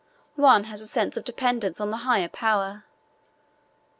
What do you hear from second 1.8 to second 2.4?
the higher